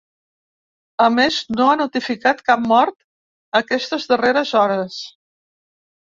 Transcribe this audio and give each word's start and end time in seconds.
A 1.03 1.09
més, 1.17 1.37
no 1.59 1.67
ha 1.71 1.75
notificat 1.81 2.41
cap 2.47 2.65
mort 2.73 2.99
aquestes 3.61 4.09
darreres 4.15 4.57
hores. 4.65 4.99